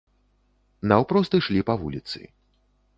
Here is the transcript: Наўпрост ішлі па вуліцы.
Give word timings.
Наўпрост 0.93 1.39
ішлі 1.43 1.61
па 1.71 1.79
вуліцы. 1.85 2.19